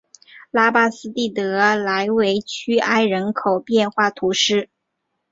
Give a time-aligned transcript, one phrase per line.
[0.49, 4.67] 拉巴斯蒂德莱韦屈埃人口变化图示